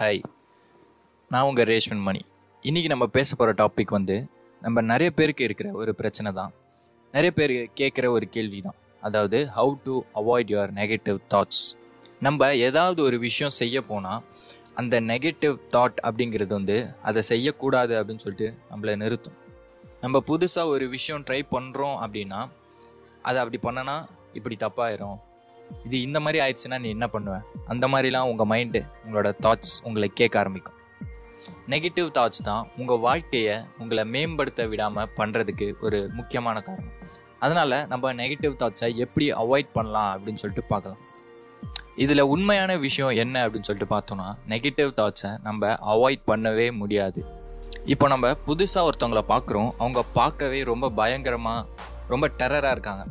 [0.00, 0.20] Hi
[1.30, 2.20] நான் உங்கள் ரேஷ்மன் மணி.
[2.62, 4.14] இன்றைக்கி நம்ம பேச போகிற டாபிக் வந்து
[4.62, 6.52] நம்ம நிறைய பேருக்கு இருக்கிற ஒரு பிரச்சனை தான்.
[7.14, 8.78] நிறைய பேர் கேட்குற ஒரு கேள்வி தான்.
[9.02, 11.62] அதாவது how to avoid your negative thoughts
[12.26, 14.22] நம்ம ஏதாவது ஒரு விஷயம் செய்ய போனால்
[14.82, 16.78] அந்த நெகட்டிவ் தாட் அப்படிங்கிறது வந்து
[17.10, 19.38] அதை செய்யக்கூடாது அப்படின்னு சொல்லிட்டு நம்மளை நிறுத்தும்.
[20.04, 22.42] நம்ம புதுசாக ஒரு விஷயம் ட்ரை பண்ணுறோம் அப்படின்னா
[23.22, 23.98] அதை அப்படி பண்ணனா
[24.32, 25.18] இப்படி தப்பாயிரும்.
[25.86, 27.36] இது இந்த மாதிரி ஆயிடுச்சுன்னா நீ என்ன பண்ணுவ?
[27.72, 30.76] அந்த மாதிரிலாம் உங்கள் மைண்டு உங்களோட தாட்ஸ் உங்களை கேட்க ஆரம்பிக்கும்.
[31.72, 36.96] நெகட்டிவ் தாட்ஸ் தான் உங்கள் வாழ்க்கையை உங்களை மேம்படுத்த விடாமல் பண்ணுறதுக்கு ஒரு முக்கியமான காரணம்.
[37.38, 41.00] அதனால் நம்ம நெகட்டிவ் தாட்ஸை எப்படி அவாய்ட் பண்ணலாம் அப்படின்னு சொல்லிட்டு பார்க்கலாம்.
[42.04, 47.22] இதில் உண்மையான விஷயம் என்ன அப்படின்னு சொல்லிட்டு பார்த்தோன்னா நெகட்டிவ் தாட்ஸை நம்ம அவாய்ட் பண்ணவே முடியாது.
[47.92, 51.66] இப்போ நம்ம புதுசாக ஒருத்தவங்கள பார்க்குறோம் அவங்க பார்க்கவே ரொம்ப பயங்கரமாக
[52.08, 53.04] ரொம்ப டெரராக இருக்காங்க.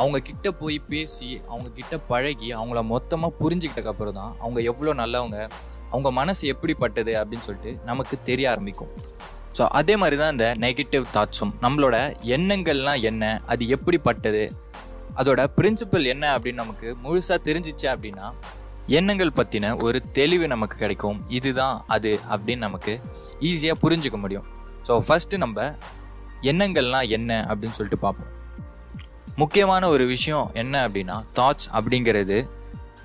[0.00, 5.38] அவங்க கிட்ட போய் பேசி அவங்க கிட்ட பழகி அவங்கள மொத்தமாக புரிஞ்சுக்கிட்டக்கப்புறம் தான் அவங்க எவ்வளோ நல்லவங்க
[5.92, 8.92] அவங்க மனசு எப்படிப்பட்டது அப்படின்னு சொல்லிட்டு நமக்கு தெரிய ஆரம்பிக்கும்.
[9.56, 11.96] ஸோ அதே மாதிரி தான் இந்த நெகட்டிவ் தாட்ஸும் நம்மளோட
[12.36, 14.44] எண்ணங்கள்லாம் என்ன அது எப்படிப்பட்டது
[15.20, 18.28] அதோட பிரின்சிபல் என்ன அப்படின்னு நமக்கு முழுசாக தெரிஞ்சிச்சு அப்படின்னா
[18.98, 21.18] எண்ணங்கள் பற்றின ஒரு தெளிவு நமக்கு கிடைக்கும்.
[21.36, 22.94] இதுதான் அது அப்படின்னு நமக்கு
[23.50, 24.48] ஈஸியாக புரிஞ்சுக்க முடியும்.
[24.88, 25.60] ஸோ ஃபஸ்ட்டு நம்ம
[26.50, 28.32] எண்ணங்கள்லாம் என்ன அப்படின்னு சொல்லிட்டு பார்ப்போம்.
[29.36, 32.36] முக்கியமான ஒரு விஷயம் என்ன அப்படின்னா தாட்ஸ் அப்படிங்கிறது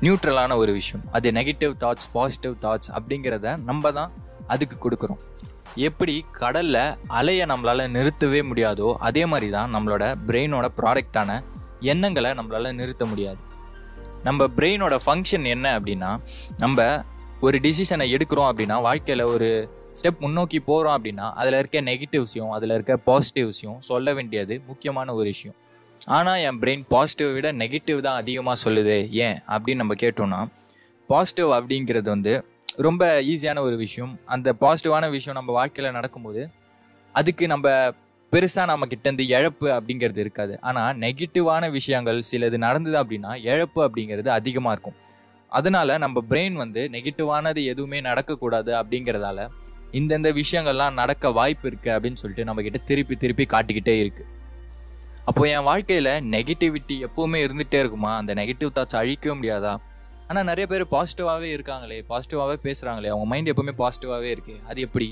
[0.00, 1.04] நியூட்ரலான ஒரு விஷயம்.
[1.12, 4.12] அது நெகட்டிவ் தாட்ஸ் பாசிட்டிவ் தாட்ஸ் அப்படிங்கிறத நம்ம தான்
[4.46, 5.20] அதுக்கு கொடுக்குறோம்.
[5.88, 6.80] எப்படி கடலில்
[7.18, 11.30] அலையை நம்மளால் நிறுத்தவே முடியாதோ அதே மாதிரி தான் நம்மளோட பிரெயினோட ப்ராடக்டான
[11.92, 13.40] எண்ணங்களை நம்மளால் நிறுத்த முடியாது.
[14.22, 16.10] நம்ம பிரெயினோட ஃபங்க்ஷன் என்ன அப்படின்னா
[16.58, 17.04] நம்ம
[17.40, 19.50] ஒரு டிசிஷனை எடுக்கிறோம் அப்படின்னா வாழ்க்கையில் ஒரு
[20.00, 25.56] ஸ்டெப் முன்னோக்கி போகிறோம் அப்படின்னா அதில் இருக்க நெகட்டிவ்ஸையும் அதில் இருக்க பாசிட்டிவ்ஸையும் சொல்ல வேண்டியது முக்கியமான ஒரு விஷயம்.
[26.08, 29.10] ஆனால் என் பிரெயின் பாசிட்டிவ் விட நெகட்டிவ் தான் அதிகமாக சொல்லுது.
[29.10, 29.38] ஏன்?
[29.48, 30.40] அப்படின்னு நம்ம கேட்டோம்னா
[31.10, 32.44] பாசிட்டிவ் அப்படிங்கிறது வந்து
[32.76, 34.18] ரொம்ப ஈஸியான ஒரு விஷயம்.
[34.24, 36.50] அந்த பாசிட்டிவான விஷயம் நம்ம வாழ்க்கையில் நடக்கும்போது
[37.14, 37.94] அதுக்கு நம்ம
[38.32, 40.60] பெருசாக நம்ம கிட்டேருந்து இழப்பு அப்படிங்கிறது இருக்காது.
[40.60, 44.96] ஆனால் நெகட்டிவான விஷயங்கள் சிலது நடந்தது அப்படின்னா இழப்பு அப்படிங்கிறது அதிகமாக இருக்கும்.
[45.48, 49.48] அதனால நம்ம பிரெயின் வந்து நெகட்டிவானது எதுவுமே நடக்கக்கூடாது அப்படிங்கிறதால
[49.92, 54.35] இந்தந்த விஷயங்கள்லாம் நடக்க வாய்ப்பு இருக்குது அப்படின்னு சொல்லிட்டு நம்மக்கிட்ட திருப்பி திருப்பி காட்டிக்கிட்டே இருக்குது
[55.28, 58.10] அப்போ என் வாழ்க்கையில் நெகட்டிவிட்டி எப்போவுமே இருந்துகிட்டே இருக்குமா?
[58.20, 59.72] அந்த நெகட்டிவ் தாட்ஸ் அழிக்கவே முடியாதா?
[60.28, 64.54] ஆனால் நிறைய பேர் பாசிட்டிவாகவே இருக்காங்களே பாசிட்டிவாகவே பேசுகிறாங்களே அவங்க மைண்ட் எப்போவுமே பாசிட்டிவாகவே இருக்கு.
[64.70, 65.08] அது எப்படி?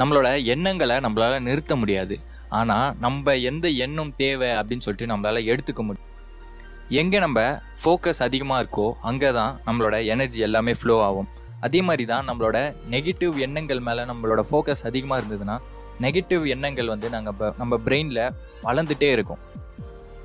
[0.00, 2.16] நம்மளோட எண்ணங்களை நம்மளால் நிறுத்த முடியாது.
[2.58, 6.06] ஆனால் நம்ம எந்த எண்ணம் தேவை அப்படின்னு சொல்லிட்டு நம்மளால் எடுத்துக்க முடியும்.
[7.00, 7.38] எங்கே நம்ம
[7.80, 11.28] ஃபோக்கஸ் அதிகமாக இருக்கோ அங்கே தான் நம்மளோட எனர்ஜி எல்லாமே ஃப்ளோ ஆகும்.
[11.66, 12.58] அதே மாதிரி தான் நம்மளோட
[12.94, 15.56] நெகட்டிவ் எண்ணங்கள் மேலே நம்மளோட ஃபோக்கஸ் அதிகமாக இருந்ததுன்னா
[16.04, 18.24] நெகட்டிவ் எண்ணங்கள் வந்து நாங்கள் நம்ம பிரெயினில்
[18.66, 19.42] வளர்ந்துட்டே இருக்கும்.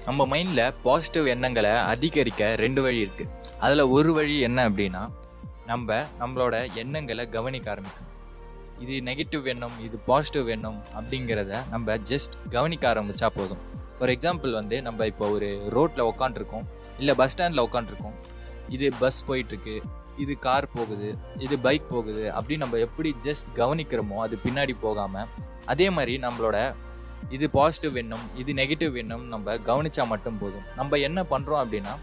[0.07, 3.29] நம்ம மைண்டில் பாசிட்டிவ் எண்ணங்களை அதிகரிக்க ரெண்டு வழி இருக்குது
[3.65, 5.03] அதில் ஒரு வழி என்ன அப்படின்னா
[5.65, 8.09] நம்ம நம்மளோட எண்ணங்களை கவனிக்க ஆரம்பிக்கும்
[8.83, 13.61] இது நெகட்டிவ் எண்ணம் இது பாசிட்டிவ் எண்ணம் அப்படிங்கிறத நம்ம ஜஸ்ட் கவனிக்க ஆரம்பித்தா போதும்.
[13.97, 16.65] ஃபார் எக்ஸாம்பிள் வந்து நம்ம இப்போ ஒரு ரோட்டில் உக்காண்ட்ருக்கோம்
[16.99, 18.17] இல்லை பஸ் ஸ்டாண்டில் உக்காண்ட்ருக்கோம்
[18.75, 19.75] இது பஸ் போயிட்டுருக்கு
[20.23, 21.09] இது கார் போகுது
[21.45, 25.29] இது பைக் போகுது அப்படின்னு நம்ம எப்படி ஜஸ்ட் கவனிக்கிறோமோ அது பின்னாடி போகாமல்
[25.65, 26.57] அதே மாதிரி நம்மளோட
[27.35, 30.65] இது பாசிட்டிவ் எண்ணம் இது நெகட்டிவ் எண்ணம் நம்ம கவனிச்சா மட்டும் போதும்.
[30.79, 31.93] நம்ம என்ன பண்ணுறோம் அப்படின்னா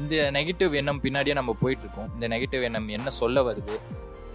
[0.00, 2.10] இந்த நெகட்டிவ் எண்ணம் பின்னாடியே நம்ம போயிட்டுருக்கோம்.
[2.14, 3.76] இந்த நெகட்டிவ் எண்ணம் என்ன சொல்ல வருது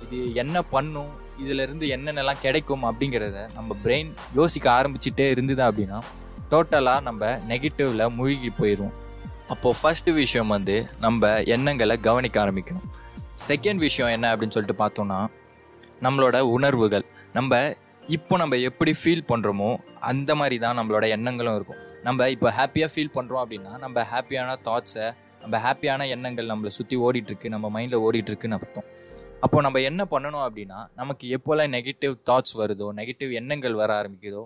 [0.04, 1.12] இது என்ன பண்ணும்
[1.44, 6.00] இதிலிருந்து என்னென்னலாம் கிடைக்கும் அப்படிங்கிறத நம்ம பிரெயின் யோசிக்க ஆரம்பிச்சுட்டே இருந்தது அப்படின்னா
[6.52, 8.94] டோட்டலாக நம்ம நெகட்டிவில் மூழ்கி போயிடும்
[9.54, 12.90] அப்போது ஃபஸ்ட்டு விஷயம் வந்து நம்ம எண்ணங்களை கவனிக்க ஆரம்பிக்கணும்.
[13.48, 15.20] செகண்ட் விஷயம் என்ன அப்படின்னு சொல்லிட்டு பார்த்தோன்னா
[16.06, 17.62] நம்மளோட உணர்வுகள் நம்ம
[18.16, 19.68] இப்போ நம்ம எப்படி ஃபீல் பண்ணுறோமோ
[20.10, 21.82] அந்த மாதிரி தான் நம்மளோட எண்ணங்களும் இருக்கும்.
[22.08, 25.06] நம்ம இப்போ ஹாப்பியாக ஃபீல் பண்ணுறோம் அப்படின்னா நம்ம ஹாப்பியான தாட்ஸை
[25.44, 28.88] நம்ம ஹாப்பியான எண்ணங்கள் நம்மளை சுற்றி ஓடிட்டுருக்கு நம்ம மைண்டில் ஓடிட்டுருக்குன்னு அர்த்தம்.
[29.44, 34.44] அப்போது நம்ம என்ன பண்ணணும் அப்படின்னா நமக்கு எப்போல்லாம் நெகட்டிவ் தாட்ஸ் வருதோ நெகட்டிவ் எண்ணங்கள் வர ஆரம்பிக்குதோ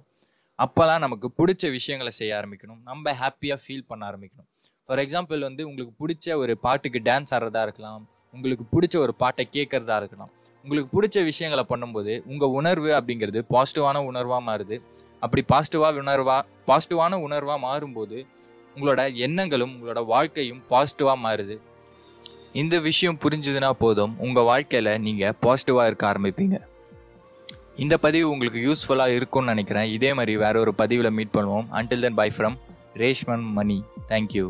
[0.59, 2.79] அப்போல்லாம் நமக்கு பிடிச்ச விஷயங்களை செய்ய ஆரம்பிக்கணும்.
[2.83, 4.49] நம்ம ஹாப்பியாக ஃபீல் பண்ண ஆரம்பிக்கணும்.
[4.89, 8.03] ஃபார் எக்ஸாம்பிள் வந்து உங்களுக்கு பிடிச்ச ஒரு பாட்டுக்கு டான்ஸ் ஆடுறதா இருக்கலாம்
[8.33, 10.31] உங்களுக்கு பிடிச்ச ஒரு பாட்டை கேட்குறதா இருக்கலாம்.
[10.67, 14.75] உங்களுக்கு பிடிச்ச விஷயங்களை பண்ணும்போது உங்கள் உணர்வு அப்படிங்கிறது பாசிட்டிவான உணர்வாக மாறுது.
[15.23, 18.17] அப்படி பாசிட்டிவாக உணர்வாக பாசிட்டிவான உணர்வாக மாறும்போது
[18.75, 21.55] உங்களோட எண்ணங்களும் உங்களோட வாழ்க்கையும் பாசிட்டிவாக மாறுது.
[22.61, 26.59] இந்த விஷயம் புரிஞ்சுதுன்னா போதும் உங்கள் வாழ்க்கையில் நீங்கள் பாசிட்டிவாக இருக்க ஆரம்பிப்பீங்க.
[27.83, 29.89] இந்த பதிவு உங்களுக்கு யூஸ்ஃபுல்லாக இருக்கும்னு நினைக்கிறேன்.
[29.97, 31.67] இதே மாதிரி வேற ஒரு பதிவில் மீட் பண்ணுவோம்.
[31.79, 32.57] Until then bye from
[33.03, 33.79] Reshman Mani
[34.13, 34.47] thank you